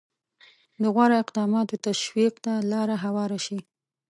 د 0.81 0.83
غوره 0.93 1.15
اقداماتو 1.23 1.75
تشویق 1.87 2.33
ته 2.45 2.53
لاره 2.71 2.95
هواره 3.03 3.39
شي. 3.45 3.59